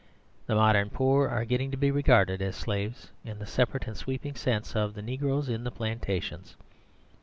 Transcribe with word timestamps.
The 0.47 0.55
modern 0.55 0.89
poor 0.89 1.27
are 1.27 1.45
getting 1.45 1.69
to 1.69 1.77
be 1.77 1.91
regarded 1.91 2.41
as 2.41 2.55
slaves 2.55 3.11
in 3.23 3.37
the 3.37 3.45
separate 3.45 3.85
and 3.85 3.95
sweeping 3.95 4.33
sense 4.33 4.75
of 4.75 4.95
the 4.95 5.03
negroes 5.03 5.47
in 5.47 5.63
the 5.63 5.69
plantations. 5.69 6.55